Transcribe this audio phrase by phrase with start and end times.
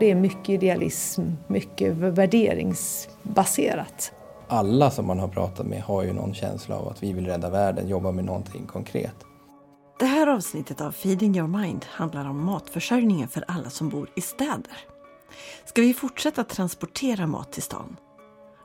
[0.00, 4.12] Det är mycket idealism, mycket värderingsbaserat.
[4.48, 7.50] Alla som man har pratat med har ju någon känsla av att vi vill rädda
[7.50, 9.14] världen, jobba med någonting konkret.
[9.98, 14.20] Det här avsnittet av Feeding Your Mind handlar om matförsörjningen för alla som bor i
[14.20, 14.78] städer.
[15.64, 17.96] Ska vi fortsätta transportera mat till stan?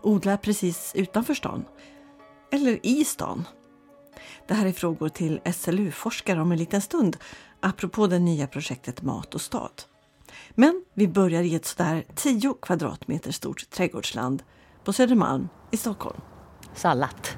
[0.01, 1.65] Odla precis utanför stan?
[2.51, 3.47] Eller i stan?
[4.47, 7.17] Det här är frågor till SLU-forskare om en liten stund
[7.59, 9.71] apropå det nya projektet Mat och stad.
[10.55, 14.43] Men vi börjar i ett sådär 10 kvadratmeter stort trädgårdsland
[14.83, 16.21] på Södermalm i Stockholm.
[16.73, 17.37] Sallat.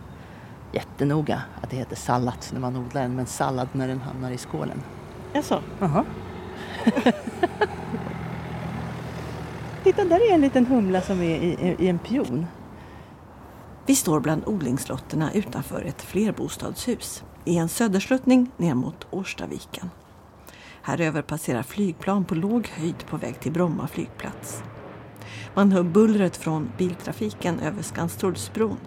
[0.73, 4.38] Jättenoga att det heter sallat när man odlar den, men sallad när den hamnar i
[4.38, 4.81] skålen.
[5.33, 5.61] Jaså?
[5.81, 6.05] Aha.
[9.83, 12.45] Titta, där är en liten humla som är i, i en pion.
[13.85, 19.89] Vi står bland odlingslotterna utanför ett flerbostadshus i en södersluttning ner mot Årstaviken.
[20.88, 24.63] Här över passerar flygplan på låg höjd på väg till Bromma flygplats.
[25.53, 28.78] Man hör bullret från biltrafiken över Skanstullsbron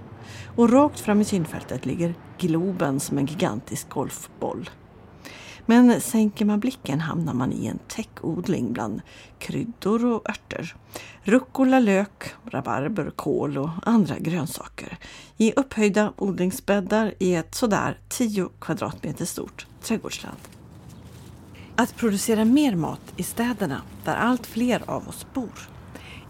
[0.56, 4.70] och rakt fram i synfältet ligger Globen som en gigantisk golfboll.
[5.66, 9.00] Men sänker man blicken hamnar man i en täckodling bland
[9.38, 10.76] kryddor och örter.
[11.22, 14.98] Rucola, lök, rabarber, kål och andra grönsaker
[15.36, 20.38] i upphöjda odlingsbäddar i ett sådär 10 kvadratmeter stort trädgårdsland.
[21.80, 25.68] Att producera mer mat i städerna där allt fler av oss bor.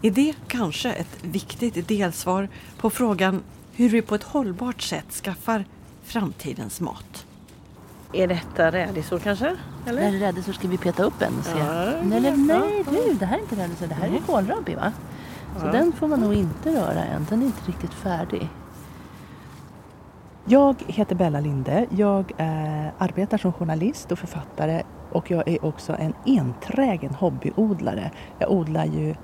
[0.01, 5.65] Är det kanske ett viktigt delsvar på frågan hur vi på ett hållbart sätt skaffar
[6.03, 7.25] framtidens mat?
[8.13, 9.55] Är detta rädisor kanske?
[9.85, 10.01] Eller?
[10.01, 11.59] När det är rädisor ska vi peta upp en och se.
[11.59, 12.91] Ja, nej, nej, nej ja.
[12.91, 14.93] du, det här är inte rädisor, det här är kålrabbi va?
[15.59, 18.49] Så den får man nog inte röra än, den är inte riktigt färdig.
[20.45, 21.85] Jag heter Bella Linde.
[21.89, 28.11] Jag eh, arbetar som journalist och författare och jag är också en enträgen hobbyodlare.
[28.39, 29.15] Jag odlar ju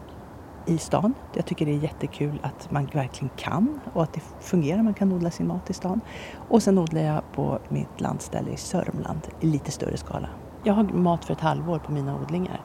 [0.65, 1.13] i stan.
[1.33, 4.83] Jag tycker det är jättekul att man verkligen kan och att det fungerar.
[4.83, 6.01] Man kan odla sin mat i stan.
[6.49, 10.29] Och sen odlar jag på mitt landställe i Sörmland i lite större skala.
[10.63, 12.61] Jag har mat för ett halvår på mina odlingar.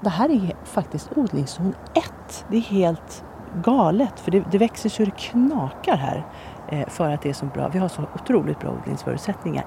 [0.00, 2.44] Det här är faktiskt odlingszon 1.
[2.50, 3.24] Det är helt
[3.64, 6.26] galet för det, det växer så det knakar här
[6.68, 7.68] eh, för att det är så bra.
[7.68, 9.66] Vi har så otroligt bra odlingsförutsättningar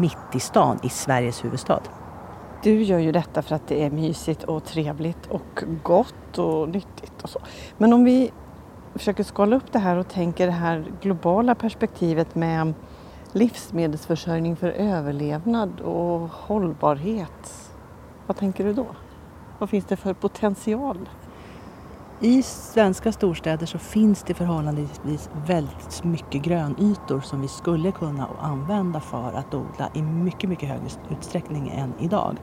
[0.00, 1.80] mitt i stan i Sveriges huvudstad.
[2.62, 7.22] Du gör ju detta för att det är mysigt och trevligt och gott och nyttigt
[7.22, 7.38] och så.
[7.76, 8.30] Men om vi
[8.94, 12.74] försöker skala upp det här och tänker det här globala perspektivet med
[13.32, 17.70] livsmedelsförsörjning för överlevnad och hållbarhet.
[18.26, 18.86] Vad tänker du då?
[19.58, 21.08] Vad finns det för potential?
[22.20, 29.00] I svenska storstäder så finns det förhållandevis väldigt mycket grönytor som vi skulle kunna använda
[29.00, 32.36] för att odla i mycket, mycket högre utsträckning än idag.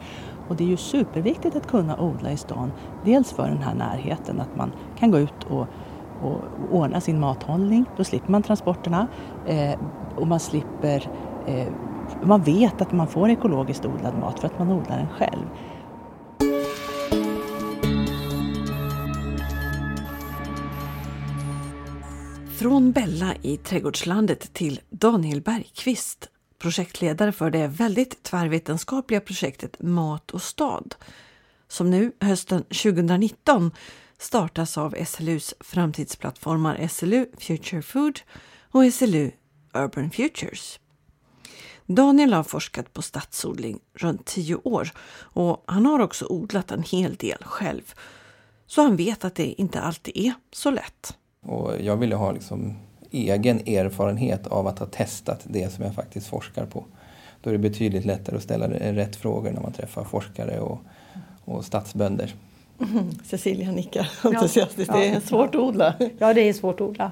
[0.49, 2.71] Och det är ju superviktigt att kunna odla i stan.
[3.05, 5.67] Dels för den här närheten, att man kan gå ut och,
[6.21, 7.85] och ordna sin mathållning.
[7.97, 9.07] Då slipper man transporterna
[9.45, 9.79] eh,
[10.15, 11.09] och man slipper
[11.45, 11.67] eh,
[12.23, 15.45] man vet att man får ekologiskt odlad mat för att man odlar den själv.
[22.59, 26.29] Från Bella i Trädgårdslandet till Daniel Bergqvist,
[26.59, 30.95] projektledare för det väldigt tvärvetenskapliga projektet Mat och stad,
[31.67, 33.71] som nu hösten 2019
[34.17, 38.19] startas av SLUs framtidsplattformar SLU Future Food
[38.71, 39.31] och SLU
[39.73, 40.79] Urban Futures.
[41.85, 47.15] Daniel har forskat på stadsodling runt tio år och han har också odlat en hel
[47.15, 47.93] del själv.
[48.67, 51.17] Så han vet att det inte alltid är så lätt.
[51.45, 52.73] Och jag ville ha liksom
[53.11, 56.85] egen erfarenhet av att ha testat det som jag faktiskt forskar på.
[57.41, 60.79] Då är det betydligt lättare att ställa rätt frågor när man träffar forskare och,
[61.45, 62.33] och stadsbönder.
[62.79, 63.11] Mm.
[63.25, 64.91] Cecilia nickar entusiastiskt.
[64.93, 65.93] Ja, det är svårt att odla.
[66.17, 67.11] Ja, det är svårt att odla.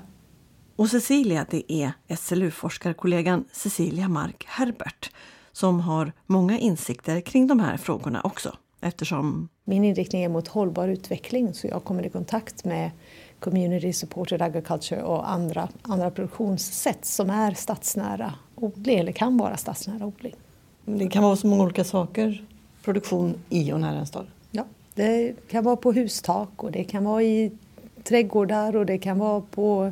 [0.75, 5.11] Och Cecilia, det är SLU-forskarkollegan Cecilia Mark Herbert
[5.51, 8.57] som har många insikter kring de här frågorna också.
[8.81, 9.50] Eftersom...
[9.65, 12.91] Min inriktning är mot hållbar utveckling så jag kommer i kontakt med
[13.44, 20.06] community supported agriculture och andra, andra produktionssätt som är stadsnära odling eller kan vara stadsnära
[20.06, 20.36] odling.
[20.86, 22.45] Det kan vara så många olika saker,
[22.84, 24.28] produktion i och nära en stad.
[24.51, 27.51] Ja, det kan vara på hustak och det kan vara i
[28.04, 29.92] trädgårdar och det kan vara på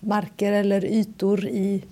[0.00, 1.82] marker eller ytor i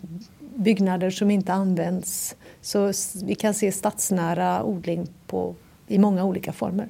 [0.57, 2.37] byggnader som inte används.
[2.61, 2.93] Så
[3.25, 5.55] vi kan se stadsnära odling på,
[5.87, 6.89] i många olika former.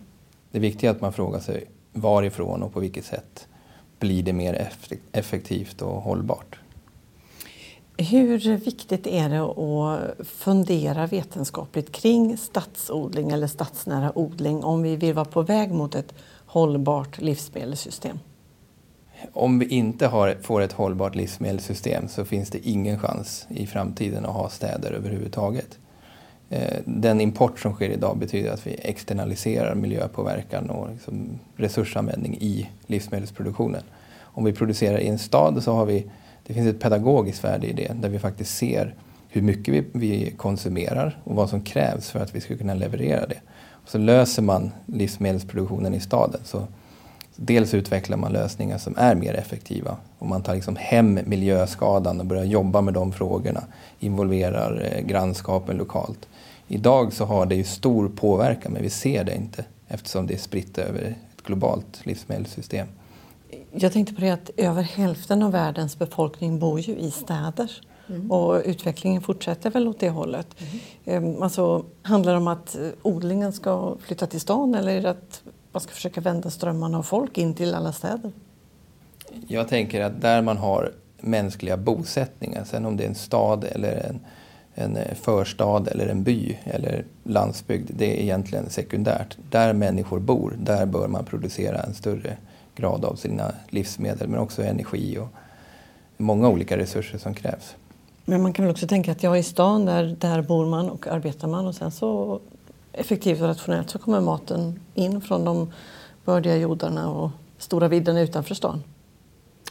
[0.50, 3.48] Det viktiga är att man frågar sig varifrån och på vilket sätt
[4.02, 4.70] blir det mer
[5.12, 6.58] effektivt och hållbart?
[7.96, 15.14] Hur viktigt är det att fundera vetenskapligt kring stadsodling eller stadsnära odling om vi vill
[15.14, 16.14] vara på väg mot ett
[16.46, 18.18] hållbart livsmedelssystem?
[19.32, 24.24] Om vi inte har, får ett hållbart livsmedelssystem så finns det ingen chans i framtiden
[24.24, 25.78] att ha städer överhuvudtaget.
[26.52, 32.68] Eh, den import som sker idag betyder att vi externaliserar miljöpåverkan och liksom resursanvändning i
[32.86, 33.82] livsmedelsproduktionen.
[34.20, 36.06] Om vi producerar i en stad så har vi,
[36.46, 38.94] det finns ett pedagogiskt värde i det där vi faktiskt ser
[39.28, 43.26] hur mycket vi, vi konsumerar och vad som krävs för att vi ska kunna leverera
[43.26, 43.40] det.
[43.70, 46.40] Och så löser man livsmedelsproduktionen i staden.
[46.44, 46.66] Så
[47.36, 52.26] dels utvecklar man lösningar som är mer effektiva och man tar liksom hem miljöskadan och
[52.26, 53.64] börjar jobba med de frågorna,
[54.00, 56.28] involverar eh, grannskapen lokalt.
[56.72, 60.38] Idag så har det ju stor påverkan men vi ser det inte eftersom det är
[60.38, 62.86] spritt över ett globalt livsmedelssystem.
[63.72, 67.70] Jag tänkte på det att över hälften av världens befolkning bor ju i städer.
[68.08, 68.30] Mm.
[68.30, 70.46] Och utvecklingen fortsätter väl åt det hållet.
[71.04, 71.42] Mm.
[71.42, 75.42] Alltså, handlar det om att eh, odlingen ska flytta till stan eller är det att
[75.72, 78.32] man ska försöka vända strömmarna av folk in till alla städer?
[79.48, 84.06] Jag tänker att där man har mänskliga bosättningar, sen om det är en stad eller
[84.08, 84.20] en,
[84.84, 89.36] en eh, förstad eller en by eller landsbygd, det är egentligen sekundärt.
[89.50, 92.36] Där människor bor, där bör man producera en större
[92.76, 95.28] grad av sina livsmedel men också energi och
[96.16, 97.74] många olika resurser som krävs.
[98.24, 101.06] Men man kan väl också tänka att ja, i stan där, där bor man och
[101.06, 102.40] arbetar man och sen så
[102.92, 105.72] effektivt och rationellt så kommer maten in från de
[106.24, 108.82] bördiga jordarna och stora vidderna utanför stan.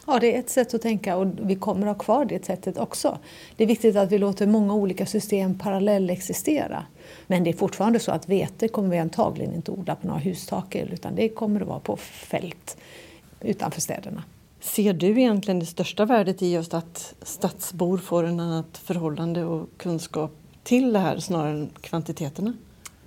[0.08, 3.18] Ja, det är ett sätt att tänka och vi kommer ha kvar det sättet också.
[3.56, 6.86] Det är viktigt att vi låter många olika system parallellexistera.
[7.28, 10.76] Men det är fortfarande så att vete kommer vi antagligen inte odla på några hustak
[10.76, 12.78] utan det kommer att vara på fält
[13.42, 14.24] utanför städerna.
[14.60, 19.70] Ser du egentligen det största värdet i just att stadsbor får en annat förhållande och
[19.78, 20.32] kunskap
[20.64, 22.54] till det här snarare än kvantiteterna?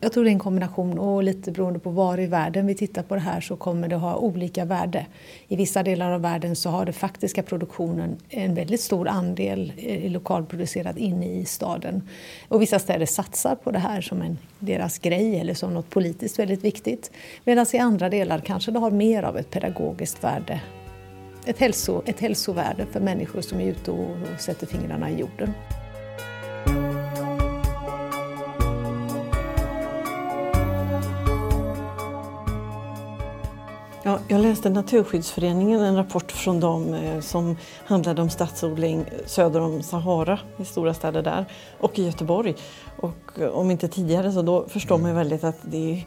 [0.05, 3.03] Jag tror det är en kombination och lite beroende på var i världen vi tittar
[3.03, 5.07] på det här så kommer det ha olika värde.
[5.49, 10.11] I vissa delar av världen så har den faktiska produktionen en väldigt stor andel eh,
[10.11, 12.09] lokalproducerad inne i staden.
[12.49, 16.39] Och vissa städer satsar på det här som en deras grej eller som något politiskt
[16.39, 17.11] väldigt viktigt.
[17.45, 20.61] Medan i andra delar kanske det har mer av ett pedagogiskt värde.
[21.47, 25.55] Ett, hälso, ett hälsovärde för människor som är ute och, och sätter fingrarna i jorden.
[34.35, 40.39] Jag läste Naturskyddsföreningen, en rapport från dem eh, som handlade om stadsodling söder om Sahara
[40.59, 41.45] i stora städer där
[41.79, 42.55] och i Göteborg.
[42.97, 46.07] Och eh, om inte tidigare så då förstår man ju väldigt att det är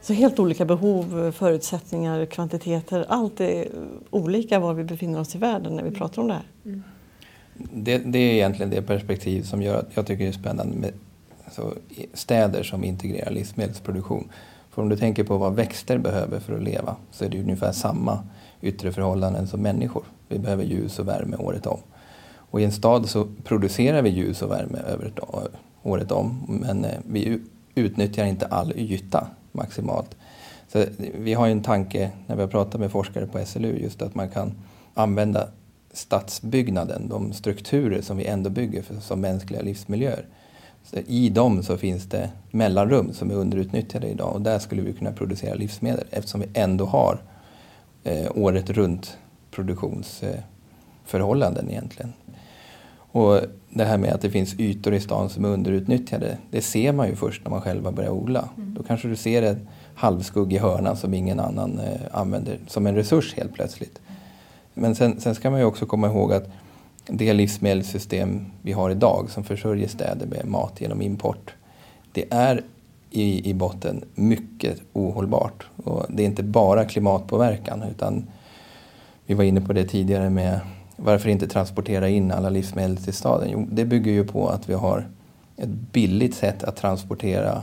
[0.00, 3.06] så helt olika behov, förutsättningar, kvantiteter.
[3.08, 3.68] Allt är
[4.10, 6.46] olika var vi befinner oss i världen när vi pratar om det här.
[6.64, 6.82] Mm.
[7.54, 10.92] Det, det, är egentligen det perspektiv som gör att jag tycker det är spännande med
[12.14, 14.28] städer som integrerar livsmedelsproduktion.
[14.76, 17.72] För om du tänker på vad växter behöver för att leva så är det ungefär
[17.72, 18.18] samma
[18.62, 20.04] yttre förhållanden som människor.
[20.28, 21.78] Vi behöver ljus och värme året om.
[22.36, 24.78] Och i en stad så producerar vi ljus och värme
[25.82, 27.40] året om men eh, vi
[27.74, 30.16] utnyttjar inte all yta maximalt.
[30.68, 30.84] Så
[31.18, 34.14] vi har ju en tanke när vi har pratat med forskare på SLU just att
[34.14, 34.52] man kan
[34.94, 35.48] använda
[35.92, 40.26] stadsbyggnaden, de strukturer som vi ändå bygger för, som mänskliga livsmiljöer
[40.90, 44.92] så I dem så finns det mellanrum som är underutnyttjade idag och där skulle vi
[44.92, 47.18] kunna producera livsmedel eftersom vi ändå har
[48.04, 49.18] eh, året runt
[49.50, 52.12] produktionsförhållanden eh, egentligen.
[53.12, 53.40] Och
[53.70, 57.08] det här med att det finns ytor i stan som är underutnyttjade, det ser man
[57.08, 58.48] ju först när man själva börjar odla.
[58.56, 58.74] Mm.
[58.74, 63.34] Då kanske du ser en halvskuggig hörna som ingen annan eh, använder som en resurs
[63.34, 64.00] helt plötsligt.
[64.74, 66.48] Men sen, sen ska man ju också komma ihåg att
[67.06, 71.54] det livsmedelssystem vi har idag som försörjer städer med mat genom import,
[72.12, 72.62] det är
[73.10, 75.66] i, i botten mycket ohållbart.
[75.84, 78.26] Och det är inte bara klimatpåverkan utan
[79.26, 80.60] vi var inne på det tidigare med
[80.96, 83.48] varför inte transportera in alla livsmedel till staden?
[83.52, 85.06] Jo, det bygger ju på att vi har
[85.56, 87.62] ett billigt sätt att transportera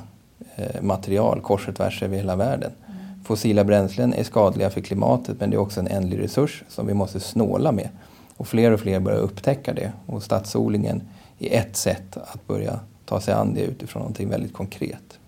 [0.56, 2.72] eh, material kors och tvärs över hela världen.
[2.86, 3.24] Mm.
[3.24, 6.94] Fossila bränslen är skadliga för klimatet men det är också en ändlig resurs som vi
[6.94, 7.90] måste snåla med.
[8.38, 11.02] Och fler och fler börjar upptäcka det och stadsodlingen
[11.40, 15.20] är ett sätt att börja ta sig an det utifrån någonting väldigt konkret.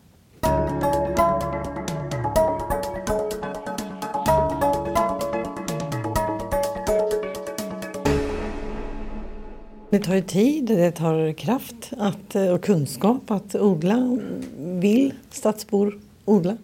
[9.89, 14.19] Det tar ju tid, det tar kraft att, och kunskap att odla.
[14.57, 16.57] Vill stadsbor odla?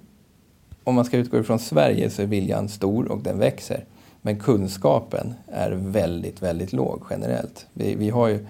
[0.83, 3.85] Om man ska utgå ifrån Sverige så är viljan stor och den växer.
[4.21, 7.65] Men kunskapen är väldigt, väldigt låg generellt.
[7.73, 8.45] Vi, vi har ju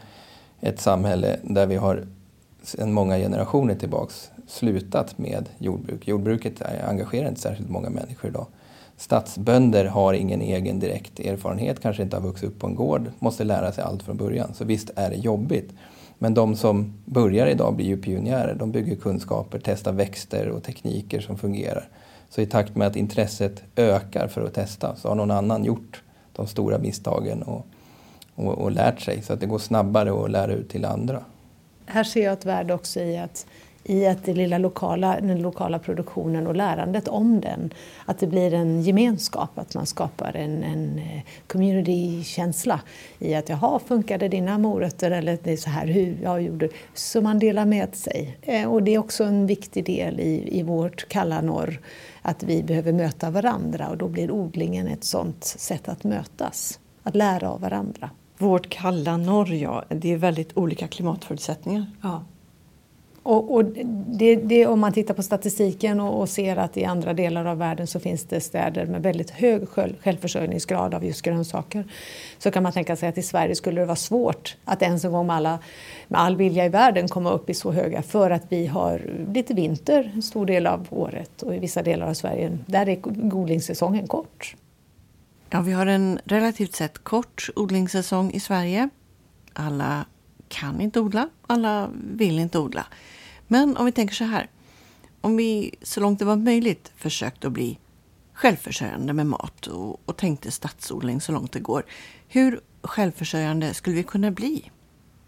[0.60, 2.06] ett samhälle där vi har
[2.64, 6.08] sedan många generationer tillbaks slutat med jordbruk.
[6.08, 8.48] Jordbruket engagerar inte särskilt många människor idag.
[8.98, 13.44] Stadsbönder har ingen egen direkt erfarenhet, kanske inte har vuxit upp på en gård, måste
[13.44, 14.54] lära sig allt från början.
[14.54, 15.74] Så visst är det jobbigt.
[16.18, 18.56] Men de som börjar idag blir ju pionjärer.
[18.56, 21.88] De bygger kunskaper, testar växter och tekniker som fungerar.
[22.32, 26.04] Så i takt med att intresset ökar för att testa så har någon annan gjort
[26.34, 27.66] de stora misstagen och,
[28.36, 29.22] och, och lärt sig.
[29.22, 31.24] Så att det går snabbare att lära ut till andra.
[31.86, 33.46] Här ser jag ett värde också i att
[33.84, 37.74] i att det lilla lokala, den lokala produktionen och lärandet om den,
[38.06, 42.82] att det blir en gemenskap, att man skapar en, en eh, community-känsla
[43.20, 47.22] i att jaha, funkade dina morötter eller det är så här hur jag gjorde, så
[47.22, 48.38] man delar med sig.
[48.42, 51.80] Eh, och det är också en viktig del i, i vårt kalla norr,
[52.22, 57.16] att vi behöver möta varandra och då blir odlingen ett sådant sätt att mötas, att
[57.16, 58.10] lära av varandra.
[58.38, 61.86] Vårt kalla norr, ja, det är väldigt olika klimatförutsättningar.
[62.02, 62.24] Ja.
[63.24, 63.66] Och, och
[64.06, 67.58] det, det, om man tittar på statistiken och, och, ser att i andra delar av
[67.58, 71.86] världen så finns det städer med väldigt hög självförsörjningsgrad av just grönsaker.
[72.38, 75.12] Så kan man tänka sig att i Sverige skulle det vara svårt att ens en
[75.12, 75.60] gång med, alla,
[76.08, 79.02] med all vilja i världen komma upp i så höga för att vi har
[79.34, 83.00] lite vinter en stor del av året och i vissa delar av Sverige där är
[83.36, 84.56] odlingssäsongen kort.
[85.50, 88.90] Ja, vi har en relativt sett kort odlingssäsong i Sverige.
[89.54, 90.06] Alla
[90.52, 92.86] kan inte odla, alla vill inte odla.
[93.48, 94.50] Men om vi tänker så här.
[95.22, 97.80] Om vi så långt det var möjligt försökte att bli
[98.34, 101.86] självförsörjande med mat och, och tänkte stadsodling så långt det går.
[102.28, 104.72] Hur självförsörjande skulle vi kunna bli?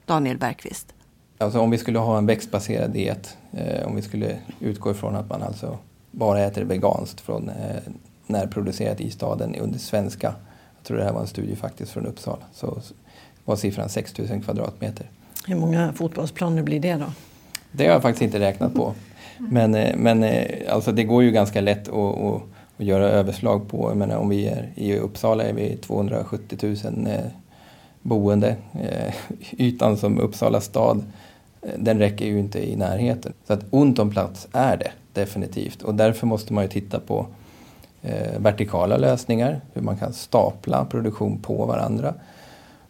[0.05, 0.93] Daniel Bergqvist.
[1.37, 5.29] Alltså om vi skulle ha en växtbaserad diet, eh, om vi skulle utgå ifrån att
[5.29, 5.77] man alltså
[6.11, 7.81] bara äter veganskt från eh,
[8.27, 10.35] närproducerat i staden under svenska,
[10.77, 12.81] jag tror det här var en studie faktiskt från Uppsala, så
[13.45, 15.05] var siffran 6000 kvadratmeter.
[15.47, 17.05] Hur många fotbollsplaner blir det då?
[17.71, 18.93] Det har jag faktiskt inte räknat på.
[19.37, 22.41] Men, eh, men eh, alltså det går ju ganska lätt att, att,
[22.77, 23.89] att göra överslag på.
[23.89, 27.17] Jag menar, om vi är i Uppsala är vi 270 000 eh,
[28.01, 28.55] boende.
[29.51, 31.03] Ytan som Uppsala stad,
[31.77, 33.33] den räcker ju inte i närheten.
[33.47, 35.81] Så att ont om plats är det definitivt.
[35.81, 37.25] Och därför måste man ju titta på
[38.37, 42.13] vertikala lösningar, hur man kan stapla produktion på varandra.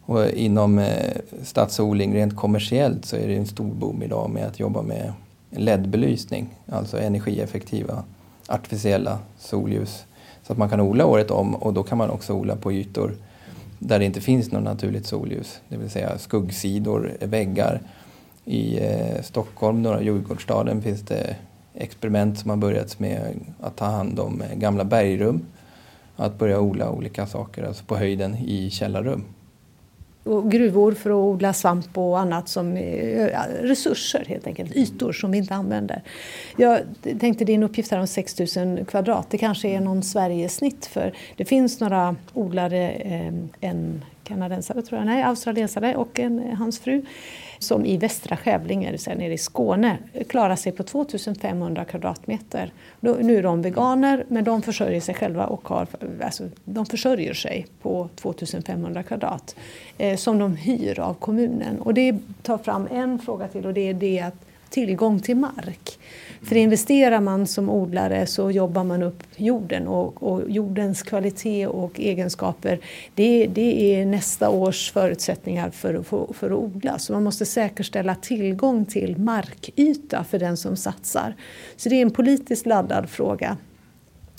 [0.06, 4.60] Och inom eh, stadsodling rent kommersiellt så är det en stor boom idag med att
[4.60, 5.12] jobba med
[5.50, 8.04] LED-belysning, alltså energieffektiva
[8.48, 10.04] artificiella solljus.
[10.46, 13.14] Så att man kan odla året om och då kan man också odla på ytor
[13.78, 17.80] där det inte finns något naturligt solljus, det vill säga skuggsidor, väggar.
[18.44, 21.36] I eh, Stockholm, norra Djurgårdsstaden, finns det
[21.74, 25.40] experiment som har börjat med att ta hand om gamla bergrum.
[26.16, 29.24] Att börja odla olika saker, alltså på höjden i källarrum
[30.24, 32.76] och gruvor för att odla svamp och annat som
[33.60, 36.02] resurser helt enkelt, ytor som vi inte använder.
[36.56, 36.80] Jag
[37.20, 41.80] tänkte din uppgift här om 6000 kvadrat, det kanske är någon Sverigesnitt för det finns
[41.80, 47.02] några odlare, eh, en kanadensare tror jag, nej australiensare och en, hans fru
[47.58, 52.72] som i västra Skävlinge, det vill säga nere i Skåne, klarar sig på 2500 kvadratmeter.
[53.00, 55.86] Nu är de veganer, men de försörjer sig själva och har,
[56.24, 59.56] alltså, de försörjer sig på 2500 kvadrat
[59.98, 61.80] eh, som de hyr av kommunen.
[61.80, 64.34] Och det tar fram en fråga till och det är det att
[64.74, 65.98] tillgång till mark.
[66.42, 72.00] För investerar man som odlare så jobbar man upp jorden och, och jordens kvalitet och
[72.00, 72.80] egenskaper
[73.14, 76.98] det, det, är nästa års förutsättningar för, för, för att odla.
[76.98, 81.34] Så man måste säkerställa tillgång till markyta för den som satsar.
[81.76, 83.56] Så det är en politiskt laddad fråga.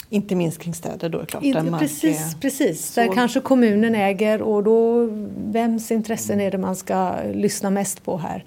[0.09, 1.43] Inte minst kring städer då klart.
[1.43, 2.95] Inte, precis, precis.
[2.95, 8.17] där kanske kommunen äger och då vems intressen är det man ska lyssna mest på
[8.17, 8.45] här?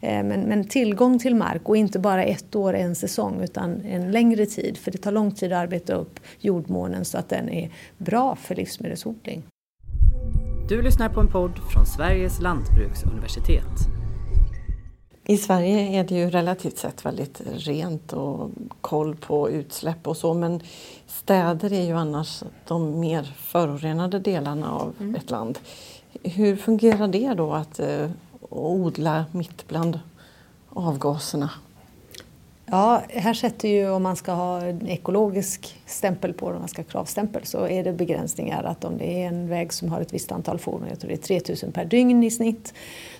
[0.00, 4.12] Eh, men, men, tillgång till mark och inte bara ett år, en säsong utan en
[4.12, 4.78] längre tid.
[4.78, 8.54] För det tar lång tid att arbeta upp jordmånen så att den är bra för
[8.54, 9.42] livsmedelsodling.
[10.68, 13.98] Du lyssnar på en podd från Sveriges lantbruksuniversitet.
[15.30, 18.50] I Sverige är det ju relativt sett väldigt rent och
[18.80, 20.60] koll på utsläpp och så men
[21.06, 25.14] städer är ju annars de mer förorenade delarna av mm.
[25.14, 25.58] ett land.
[26.22, 28.10] Hur fungerar det då att eh,
[28.48, 30.00] och odla mitt bland
[30.68, 31.50] avgaserna.
[32.70, 36.82] Ja, här sätter ju om man ska ha en ekologisk stämpel på om man ska
[36.82, 40.14] ha kravstämpel så är det begränsningar att om det är en väg som har ett
[40.14, 42.74] visst antal fordon, jag tror det är 3000 per dygn i snitt,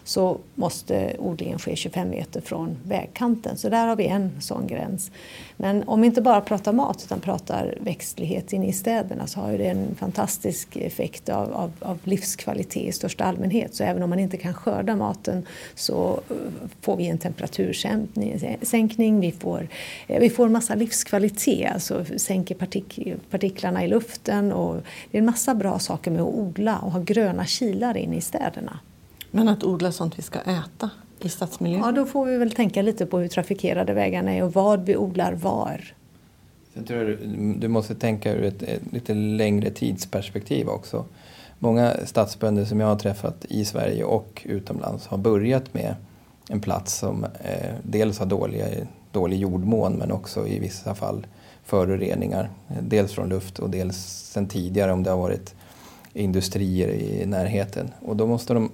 [0.05, 3.57] så måste odlingen ske 25 meter från vägkanten.
[3.57, 5.11] Så där har vi en sån gräns.
[5.61, 9.51] Men om vi inte bara pratar mat utan pratar växtlighet inne i städerna så har
[9.51, 13.75] ju det en fantastisk effekt av, av, av, livskvalitet i största allmänhet.
[13.75, 16.37] Så även om man inte kan skörda maten så eh,
[16.81, 19.69] får vi en temperatursänkning, vi får,
[20.07, 24.75] eh, vi får en massa livskvalitet, alltså sänker partik, partiklarna i luften och
[25.11, 28.21] det är en massa bra saker med att odla och ha gröna kilar inne i
[28.21, 28.79] städerna.
[29.31, 30.91] Men att odla sånt vi ska äta
[31.25, 31.81] i stadsmiljön?
[31.81, 34.97] Ja, då får vi väl tänka lite på hur trafikerade vägarna är och vad vi
[34.97, 35.95] odlar var.
[36.75, 37.19] Jag tror
[37.61, 41.05] du måste tänka ur ett, ett lite längre tidsperspektiv också.
[41.59, 45.95] Många stadsbönder som jag har träffat i Sverige och utomlands har börjat med
[46.49, 48.67] en plats som eh, dels har dåliga,
[49.13, 51.27] dålig jordmån men också i vissa fall
[51.65, 52.51] föroreningar.
[52.81, 53.97] Dels från luft och dels
[54.33, 55.55] sen tidigare om det har varit
[56.13, 57.91] industrier i närheten.
[58.01, 58.71] Och då måste de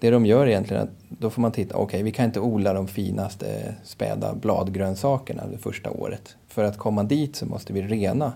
[0.00, 2.40] det de gör egentligen är att då får man titta, okej okay, vi kan inte
[2.40, 6.36] odla de finaste späda bladgrönsakerna det första året.
[6.48, 8.32] För att komma dit så måste vi rena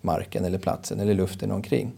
[0.00, 1.92] marken eller platsen eller luften omkring.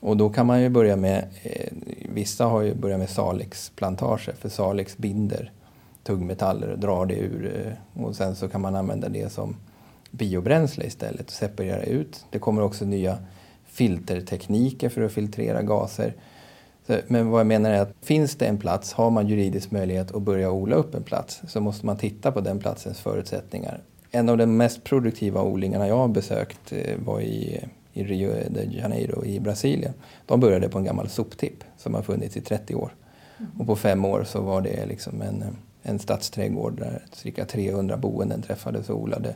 [0.00, 1.72] Och då kan man ju börja med, eh,
[2.08, 5.52] vissa har ju börjat med salixplantager för salix binder
[6.02, 9.56] tungmetaller och drar det ur eh, och sen så kan man använda det som
[10.10, 12.24] biobränsle istället och separera ut.
[12.30, 13.18] Det kommer också nya
[13.64, 16.14] filtertekniker för att filtrera gaser.
[16.86, 20.22] Men vad jag menar är att finns det en plats, har man juridisk möjlighet att
[20.22, 23.80] börja odla upp en plats så måste man titta på den platsens förutsättningar.
[24.10, 28.64] En av de mest produktiva odlingarna jag har besökt eh, var i, i Rio de
[28.64, 29.92] Janeiro i Brasilien.
[30.26, 32.94] De började på en gammal soptipp som har funnits i 30 år.
[33.38, 33.50] Mm.
[33.60, 35.44] Och på fem år så var det liksom en,
[35.82, 39.34] en stadsträdgård där cirka 300 boenden träffades och odlade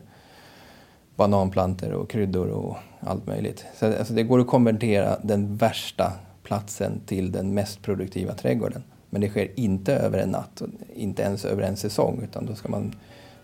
[1.16, 3.64] bananplanter och kryddor och allt möjligt.
[3.78, 6.12] Så alltså det går att konvertera den värsta
[6.48, 8.82] platsen till den mest produktiva trädgården.
[9.10, 10.62] Men det sker inte över en natt,
[10.94, 12.94] inte ens över en säsong, utan då, ska man,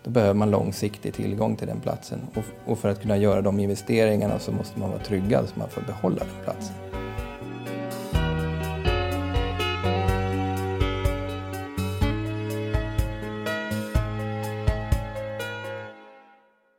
[0.03, 2.19] då behöver man långsiktig tillgång till den platsen.
[2.35, 5.69] Och, och för att kunna göra de investeringarna så måste man vara tryggad så man
[5.69, 6.75] får behålla den platsen.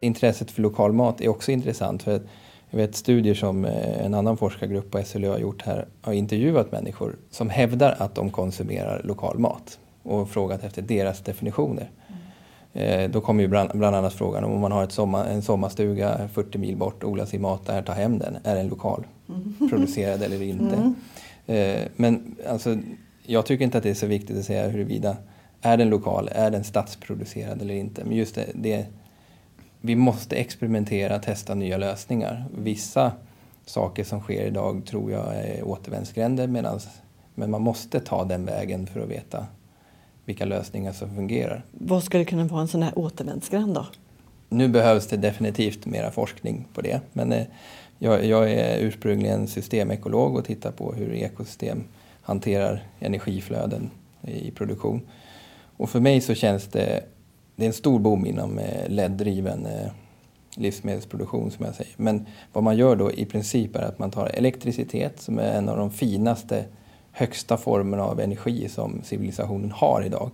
[0.00, 2.02] Intresset för lokal mat är också intressant.
[2.02, 2.20] för
[2.70, 6.72] jag vet studier som eh, en annan forskargrupp på SLU har gjort här har intervjuat
[6.72, 11.90] människor som hävdar att de konsumerar lokal mat och frågat efter deras definitioner.
[12.72, 13.12] Mm.
[13.12, 16.76] Då kommer ju bland, bland annat frågan om man har sommar, en sommarstuga 40 mil
[16.76, 18.38] bort, odlar sin mat där, tar hem den.
[18.44, 19.68] Är den lokal mm.
[19.70, 20.76] producerad eller inte?
[20.76, 20.94] Mm.
[21.46, 22.76] Eh, men alltså,
[23.22, 25.16] jag tycker inte att det är så viktigt att säga huruvida
[25.60, 28.04] är den lokal, är den stadsproducerad eller inte.
[28.04, 28.86] Men just det, det
[29.86, 32.44] vi måste experimentera, testa nya lösningar.
[32.58, 33.12] Vissa
[33.66, 36.88] saker som sker idag tror jag är återvändsgränder medans,
[37.34, 39.46] men man måste ta den vägen för att veta
[40.24, 41.64] vilka lösningar som fungerar.
[41.70, 43.86] Vad skulle kunna vara en sån här återvändsgränd då?
[44.48, 47.00] Nu behövs det definitivt mera forskning på det.
[47.12, 47.46] Men eh,
[47.98, 51.84] jag, jag, är ursprungligen systemekolog och tittar på hur ekosystem
[52.22, 53.90] hanterar energiflöden
[54.22, 55.00] i produktion.
[55.76, 57.04] Och för mig så känns det
[57.56, 59.90] det är en stor boom inom eh, LED-driven eh,
[60.56, 61.94] livsmedelsproduktion som jag säger.
[61.96, 65.68] Men vad man gör då i princip är att man tar elektricitet som är en
[65.68, 66.64] av de finaste,
[67.12, 70.30] högsta formerna av energi som civilisationen har idag.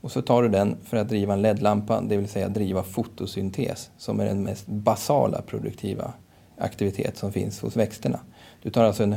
[0.00, 3.90] Och så tar du den för att driva en LED-lampa, det vill säga driva fotosyntes
[3.98, 6.12] som är den mest basala produktiva
[6.58, 8.20] aktivitet som finns hos växterna.
[8.62, 9.16] Du tar alltså en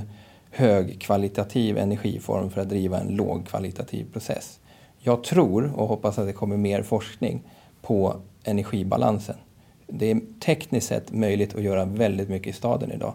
[0.52, 4.60] högkvalitativ energiform för att driva en lågkvalitativ process.
[5.04, 7.42] Jag tror och hoppas att det kommer mer forskning
[7.82, 9.36] på energibalansen.
[9.88, 13.14] Det är tekniskt sett möjligt att göra väldigt mycket i staden idag.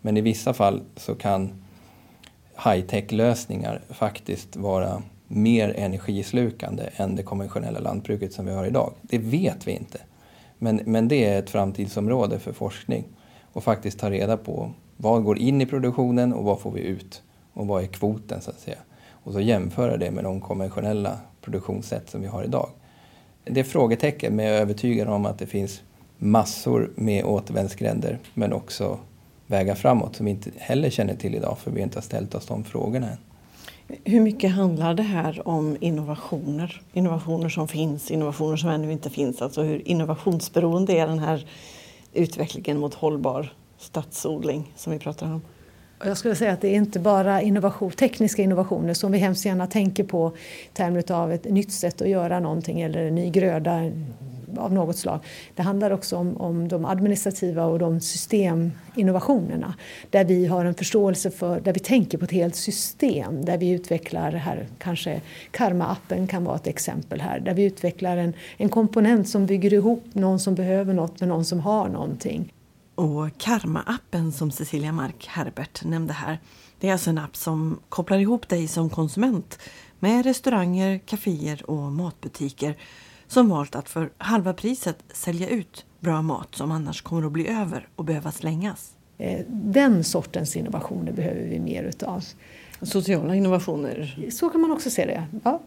[0.00, 1.64] Men i vissa fall så kan
[2.64, 8.92] high-tech-lösningar faktiskt vara mer energislukande än det konventionella lantbruket som vi har idag.
[9.02, 9.98] Det vet vi inte.
[10.58, 13.04] Men, men det är ett framtidsområde för forskning
[13.52, 17.22] och faktiskt ta reda på vad går in i produktionen och vad får vi ut
[17.52, 18.78] och vad är kvoten så att säga
[19.24, 22.68] och så jämföra det med de konventionella produktionssätt som vi har idag.
[23.44, 25.82] Det är frågetecken, men jag är övertygad om att det finns
[26.18, 28.98] massor med återvändsgränder men också
[29.46, 32.46] vägar framåt som vi inte heller känner till idag för vi inte har ställt oss
[32.46, 33.18] de frågorna än.
[34.04, 36.82] Hur mycket handlar det här om innovationer?
[36.92, 39.42] Innovationer som finns, innovationer som ännu inte finns.
[39.42, 41.46] Alltså hur innovationsberoende är den här
[42.12, 45.42] utvecklingen mot hållbar stadsodling som vi pratar om?
[46.04, 49.66] Jag skulle säga att det är inte bara innovation, tekniska innovationer som vi hemskt gärna
[49.66, 50.32] tänker på
[50.72, 53.90] i termer av ett nytt sätt att göra någonting eller en ny gröda,
[54.56, 55.20] av något slag.
[55.54, 59.74] Det handlar också om, om de administrativa och de systeminnovationerna
[60.10, 63.70] där vi har en förståelse för, där vi tänker på ett helt system, där vi
[63.70, 69.28] utvecklar här, kanske Karma-appen kan vara ett exempel här, där vi utvecklar en, en komponent
[69.28, 72.52] som bygger ihop någon som behöver något med någon som har någonting.
[72.94, 76.38] Och Karma-appen som Cecilia Mark Herbert nämnde här,
[76.80, 79.58] det är alltså en app som kopplar ihop dig som konsument
[79.98, 82.76] med restauranger, kaféer och matbutiker
[83.26, 87.48] som valt att för halva priset sälja ut bra mat som annars kommer att bli
[87.48, 88.92] över och behöva slängas.
[89.18, 92.24] Eh, den sortens innovationer behöver vi mer utav.
[92.82, 94.28] Sociala innovationer?
[94.32, 95.26] Så kan man också se det.
[95.44, 95.60] Ja.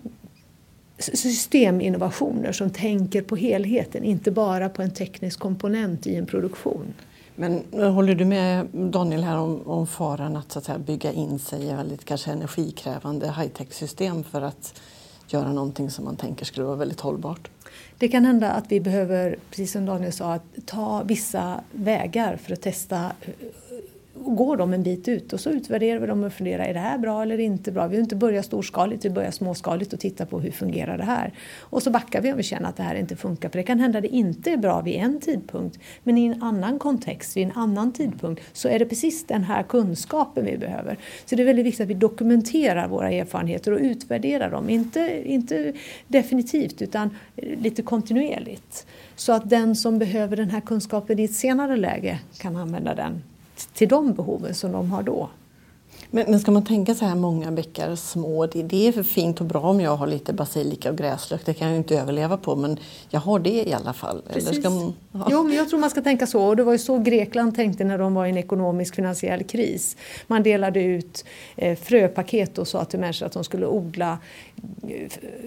[0.97, 6.93] Systeminnovationer som tänker på helheten, inte bara på en teknisk komponent i en produktion.
[7.35, 11.39] Men håller du med Daniel här om, om faran att, så att säga, bygga in
[11.39, 14.81] sig i väldigt kanske energikrävande high-tech-system för att
[15.27, 17.49] göra någonting som man tänker skulle vara väldigt hållbart?
[17.97, 22.53] Det kan hända att vi behöver, precis som Daniel sa, att ta vissa vägar för
[22.53, 23.11] att testa
[24.29, 26.97] går de en bit ut och så utvärderar vi dem och funderar, är det här
[26.97, 27.87] bra eller inte bra?
[27.87, 31.33] Vi har inte börja storskaligt, vi börjar småskaligt och tittar på hur fungerar det här.
[31.59, 33.79] Och så backar vi om vi känner att det här inte funkar, för det kan
[33.79, 37.43] hända att det inte är bra vid en tidpunkt, men i en annan kontext, vid
[37.43, 40.97] en annan tidpunkt, så är det precis den här kunskapen vi behöver.
[41.25, 45.73] Så det är väldigt viktigt att vi dokumenterar våra erfarenheter och utvärderar dem, inte, inte
[46.07, 48.87] definitivt utan lite kontinuerligt.
[49.15, 53.21] Så att den som behöver den här kunskapen i ett senare läge kan använda den
[53.73, 55.29] till de behoven som de har då.
[56.11, 59.41] Men, men ska man tänka så här många bäckar små, det, det är för fint
[59.41, 62.37] och bra om jag har lite basilika och gräslök, det kan jag ju inte överleva
[62.37, 64.21] på men jag har det i alla fall.
[64.29, 65.27] Eller ska man, ja.
[65.31, 67.83] Jo, men jag tror man ska tänka så och det var ju så Grekland tänkte
[67.83, 69.97] när de var i en ekonomisk finansiell kris.
[70.27, 74.17] Man delade ut eh, fröpaket och sa till människor att de skulle odla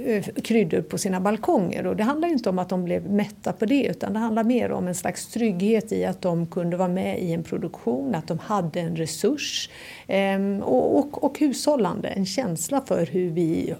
[0.04, 3.66] Eh, kryddor på sina balkonger och det handlar inte om att de blev mätta på
[3.66, 7.22] det utan det handlar mer om en slags trygghet i att de kunde vara med
[7.22, 9.70] i en produktion, att de hade en resurs.
[10.06, 13.74] Ehm, och, och, och hushållande, en känsla för hur vi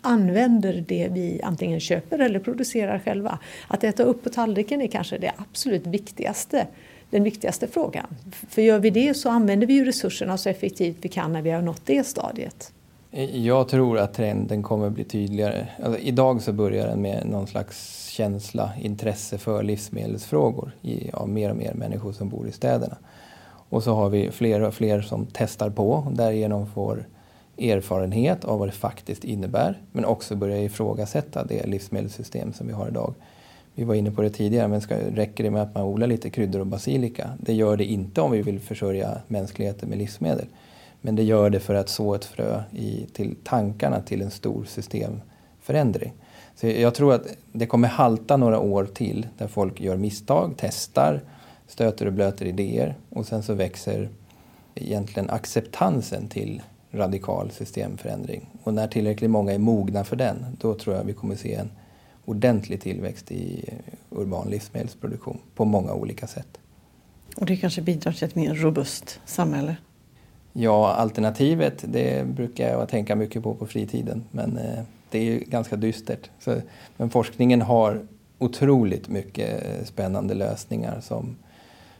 [0.00, 3.38] använder det vi antingen köper eller producerar själva.
[3.68, 6.66] Att äta upp på tallriken är kanske det absolut viktigaste
[7.10, 8.06] den viktigaste frågan.
[8.48, 11.50] För gör vi det så använder vi ju resurserna så effektivt vi kan när vi
[11.50, 12.72] har nått det stadiet.
[13.32, 15.66] Jag tror att trenden kommer bli tydligare.
[15.84, 20.72] Alltså, idag så börjar den med någon slags känsla, intresse för livsmedelsfrågor
[21.12, 22.96] av mer och mer människor som bor i städerna.
[23.68, 27.04] Och så har vi fler och fler som testar på och därigenom får
[27.58, 32.88] erfarenhet av vad det faktiskt innebär men också börjar ifrågasätta det livsmedelssystem som vi har
[32.88, 33.14] idag.
[33.74, 36.30] Vi var inne på det tidigare, men ska, räcker det med att man odlar lite
[36.30, 37.30] kryddor och basilika?
[37.38, 40.46] Det gör det inte om vi vill försörja mänskligheten med livsmedel.
[41.06, 44.64] Men det gör det för att så ett frö i, till tankarna till en stor
[44.64, 46.12] systemförändring.
[46.54, 51.20] Så jag tror att det kommer halta några år till där folk gör misstag, testar
[51.66, 54.08] stöter och blöter idéer och sen så växer
[54.74, 58.48] egentligen acceptansen till radikal systemförändring.
[58.62, 61.70] Och när tillräckligt många är mogna för den, då tror jag vi kommer se en
[62.24, 63.70] ordentlig tillväxt i
[64.10, 66.58] urban livsmedelsproduktion på många olika sätt.
[67.36, 69.76] Och det kanske bidrar till ett mer robust samhälle?
[70.56, 75.38] Ja, alternativet det brukar jag tänka mycket på på fritiden men eh, det är ju
[75.38, 76.30] ganska dystert.
[76.38, 76.56] Så,
[76.96, 78.06] men forskningen har
[78.38, 81.36] otroligt mycket eh, spännande lösningar som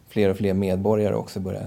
[0.09, 1.67] fler och fler medborgare också börjar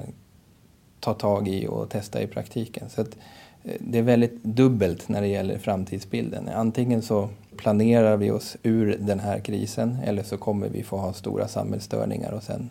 [1.00, 2.90] ta tag i och testa i praktiken.
[2.90, 3.18] Så att,
[3.64, 6.50] eh, det är väldigt dubbelt när det gäller framtidsbilden.
[6.56, 11.14] Antingen så planerar vi oss ur den här krisen eller så kommer vi få ha
[11.14, 12.70] stora samhällsstörningar och sen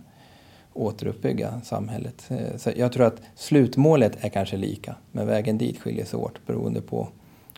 [0.77, 2.25] återuppbygga samhället.
[2.29, 6.47] Eh, så jag tror att slutmålet är kanske lika, men vägen dit skiljer sig åt
[6.47, 7.09] beroende på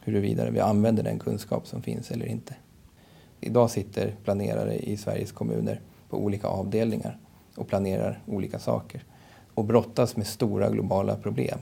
[0.04, 2.54] huruvida vi använder den kunskap som finns eller inte.
[3.40, 7.18] Idag sitter planerare i Sveriges kommuner på olika avdelningar
[7.54, 9.04] och planerar olika saker
[9.54, 11.58] och brottas med stora globala problem.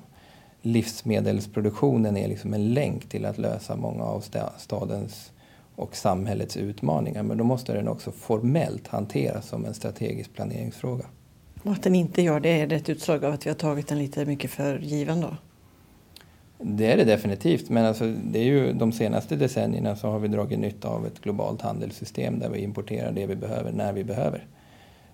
[0.62, 4.24] Livsmedelsproduktionen är liksom en länk till att lösa många av
[4.56, 5.32] stadens
[5.74, 11.04] och samhällets utmaningar men då måste den också formellt hanteras som en strategisk planeringsfråga.
[11.66, 13.88] Och att den inte gör det, är det ett utslag av att vi har tagit
[13.88, 15.36] den lite mycket för given då?
[16.58, 20.28] Det är det definitivt, men alltså, det är ju de senaste decennierna så har vi
[20.28, 24.46] dragit nytta av ett globalt handelssystem där vi importerar det vi behöver när vi behöver.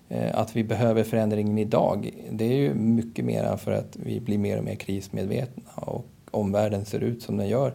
[0.09, 4.37] Eh, att vi behöver förändringen idag, det är ju mycket mer för att vi blir
[4.37, 7.73] mer och mer krismedvetna och omvärlden ser ut som den gör.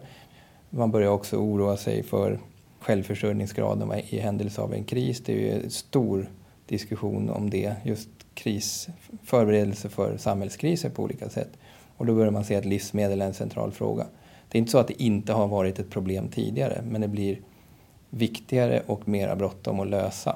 [0.69, 2.39] Man börjar också oroa sig för
[2.79, 5.21] självförsörjningsgraden i händelse av en kris.
[5.25, 6.29] Det är ju en stor
[6.67, 8.09] diskussion om det, just
[8.39, 8.89] kris,
[9.23, 11.49] förberedelse för samhällskriser på olika sätt.
[11.97, 14.05] Och då börjar man se att livsmedel är en central fråga.
[14.49, 17.39] Det är inte så att det inte har varit ett problem tidigare, men det blir
[18.09, 20.35] viktigare och mera bråttom att lösa.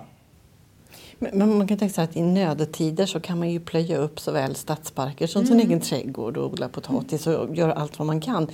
[1.19, 4.55] Men man kan tänka sig att i nödtider så kan man ju plöja upp såväl
[4.55, 8.47] stadsparker som sin egen trädgård och odla potatis och göra allt vad man kan.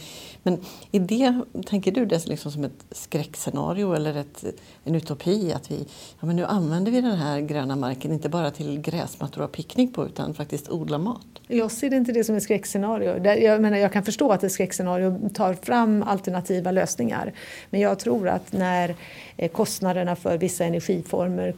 [0.43, 0.57] Men
[0.91, 4.43] är det, tänker du det liksom som ett skräckscenario eller ett,
[4.83, 5.85] en utopi att vi
[6.19, 9.93] ja, men nu använder vi den här gröna marken inte bara till gräsmattor och picknick
[9.93, 11.25] på utan faktiskt odla mat?
[11.47, 13.25] Jag ser inte det som ett skräckscenario.
[13.41, 17.33] Jag, menar, jag kan förstå att ett skräckscenario tar fram alternativa lösningar.
[17.69, 18.95] Men jag tror att när
[19.37, 21.53] eh, kostnaderna för vissa energiformer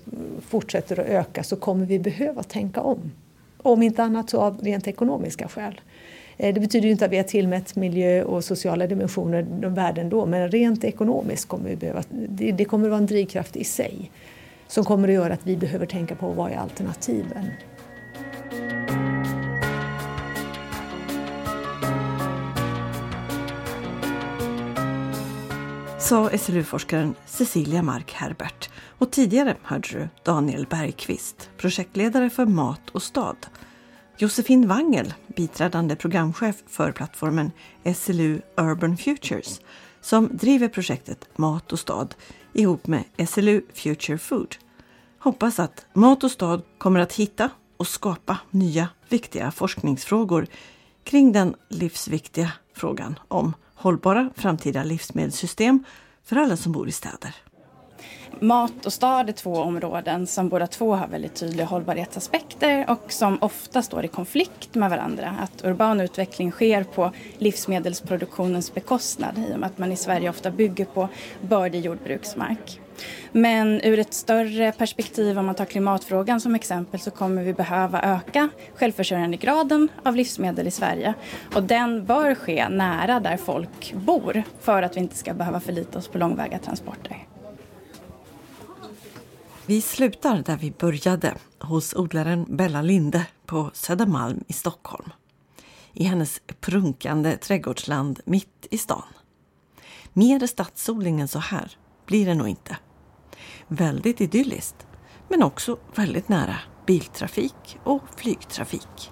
[0.49, 3.11] fortsätter att öka så kommer vi behöva tänka om.
[3.57, 5.81] Om inte annat så av rent ekonomiska skäl.
[6.37, 10.09] Eh, det betyder ju inte att vi har tillmätt miljö och sociala dimensioner de värden
[10.09, 13.63] då, men rent ekonomiskt kommer vi behöva, det, det kommer att vara en drivkraft i
[13.63, 14.11] sig
[14.67, 17.47] som kommer att göra att vi behöver tänka på vad är alternativen.
[26.01, 33.03] Sa SLU-forskaren Cecilia Mark Herbert och tidigare hörde du Daniel Bergqvist, projektledare för Mat och
[33.03, 33.35] stad.
[34.17, 37.51] Josefin Wangel, biträdande programchef för plattformen
[37.95, 39.61] SLU Urban Futures,
[40.01, 42.15] som driver projektet Mat och stad
[42.53, 44.55] ihop med SLU Future Food.
[45.19, 50.47] Hoppas att Mat och stad kommer att hitta och skapa nya viktiga forskningsfrågor
[51.03, 55.83] kring den livsviktiga frågan om hållbara framtida livsmedelssystem
[56.23, 57.35] för alla som bor i städer.
[58.39, 63.37] Mat och stad är två områden som båda två har väldigt tydliga hållbarhetsaspekter och som
[63.41, 65.35] ofta står i konflikt med varandra.
[65.39, 70.51] Att urban utveckling sker på livsmedelsproduktionens bekostnad i och med att man i Sverige ofta
[70.51, 71.09] bygger på
[71.41, 72.79] bördig jordbruksmark.
[73.31, 78.01] Men ur ett större perspektiv, om man tar klimatfrågan som exempel, så kommer vi behöva
[78.01, 81.13] öka självförsörjandegraden av livsmedel i Sverige.
[81.55, 85.99] Och den bör ske nära där folk bor för att vi inte ska behöva förlita
[85.99, 87.27] oss på långväga transporter.
[89.65, 95.09] Vi slutar där vi började, hos odlaren Bella Linde på Södermalm i Stockholm.
[95.93, 99.03] I hennes prunkande trädgårdsland mitt i stan.
[100.13, 102.77] Mer stadsodling än så här blir det nog inte.
[103.73, 104.87] Väldigt idylliskt,
[105.27, 106.55] men också väldigt nära
[106.85, 109.11] biltrafik och flygtrafik.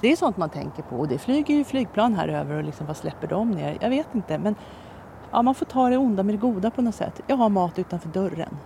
[0.00, 2.86] Det är sånt man tänker på och det flyger ju flygplan här över och liksom
[2.86, 3.78] vad släpper de ner?
[3.80, 4.54] Jag vet inte men
[5.30, 7.20] ja, man får ta det onda med det goda på något sätt.
[7.26, 8.56] Jag har mat utanför dörren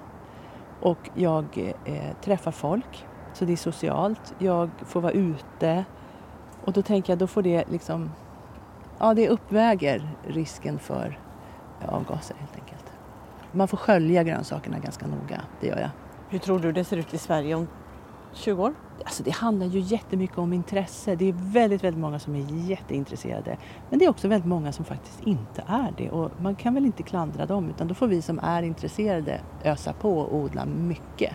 [0.81, 4.35] och jag eh, träffar folk så det är socialt.
[4.39, 5.85] Jag får vara ute
[6.65, 8.11] och då tänker jag då får det liksom
[8.99, 11.19] ja det uppväger risken för
[11.89, 12.60] avgaser helt enkelt.
[13.53, 15.91] Man får skölja grönsakerna ganska noga, det gör jag.
[16.29, 17.69] Hur tror du det ser ut i Sverige om
[18.33, 18.75] 20 år?
[19.05, 21.15] Alltså det handlar ju jättemycket om intresse.
[21.15, 23.57] Det är väldigt, väldigt många som är jätteintresserade.
[23.91, 26.11] Men det är också väldigt många som faktiskt inte är det.
[26.11, 29.93] Och man kan väl inte klandra dem utan då får vi som är intresserade ösa
[29.93, 31.33] på och odla mycket.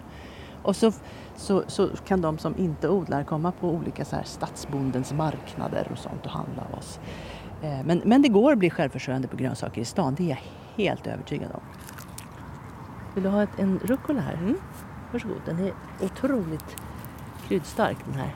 [0.64, 0.92] Och så,
[1.36, 5.98] så, så kan de som inte odlar komma på olika så här stadsbondens marknader och
[5.98, 7.00] sånt och handla av oss.
[7.62, 10.40] Eh, men, men det går att bli självförsörjande på grönsaker i stan, det är jag
[10.84, 11.62] helt övertygad om.
[13.16, 14.34] Vill du ha ett, en rucola här?
[14.34, 14.56] Mm.
[15.12, 15.42] Varsågod.
[15.46, 16.76] Den är otroligt
[17.48, 18.36] kryddstark den här.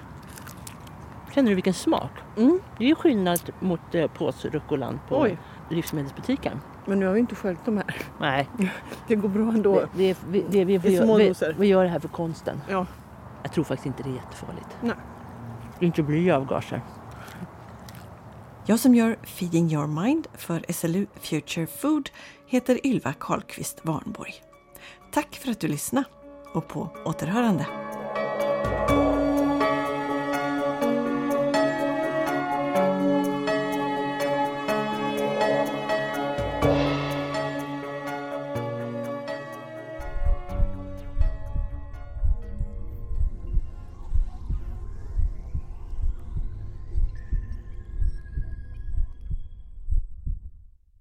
[1.36, 2.12] Känner du vilken smak?
[2.38, 2.60] Mm.
[2.78, 5.38] Det är skillnad mot eh, påsrucolan på Oj.
[5.70, 6.60] livsmedelsbutiken.
[6.86, 7.96] Men nu har vi inte sköljt de här.
[8.20, 8.50] Nej.
[9.08, 9.76] Det går bra ändå.
[9.76, 12.62] Det, det, vi, det, vi, vi, små vi, vi gör det här för konsten.
[12.70, 12.86] Ja.
[13.44, 14.78] Jag tror faktiskt inte det är jättefarligt.
[14.82, 14.96] Nej.
[15.80, 16.82] Det inte blir avgaser.
[18.66, 22.10] Jag som gör Feeding Your Mind för SLU Future Food
[22.46, 24.34] heter Ylva Karlqvist Warnborg.
[25.12, 26.06] Tack för att du lyssnade
[26.54, 27.79] och på återhörande.